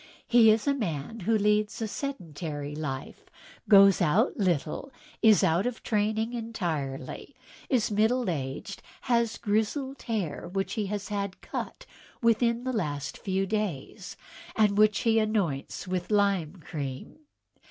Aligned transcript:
"He 0.27 0.49
is 0.49 0.65
a 0.65 0.73
man 0.73 1.19
who 1.19 1.37
leads 1.37 1.79
a 1.79 1.87
sedentary 1.87 2.75
life, 2.75 3.29
goes 3.69 4.01
out 4.01 4.35
little, 4.35 4.91
is 5.21 5.43
out 5.43 5.67
of 5.67 5.83
training 5.83 6.33
entirely, 6.33 7.35
is 7.69 7.91
middle 7.91 8.27
aged, 8.27 8.81
has 9.01 9.37
grizzled 9.37 10.01
hair 10.01 10.47
which 10.47 10.73
he 10.73 10.87
has 10.87 11.09
had 11.09 11.39
cut 11.41 11.85
within 12.19 12.63
the 12.63 12.73
last 12.73 13.15
few 13.19 13.45
days, 13.45 14.17
and 14.55 14.75
which 14.75 15.01
he 15.01 15.19
anoints 15.19 15.87
with 15.87 16.09
lime 16.09 16.55
cream. 16.65 17.19